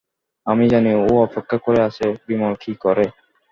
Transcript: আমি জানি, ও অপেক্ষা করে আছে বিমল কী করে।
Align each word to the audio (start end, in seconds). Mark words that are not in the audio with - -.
আমি 0.47 0.65
জানি, 0.67 0.91
ও 1.03 1.13
অপেক্ষা 1.25 1.57
করে 1.65 1.79
আছে 1.87 2.05
বিমল 2.25 2.53
কী 2.63 2.73
করে। 2.83 3.05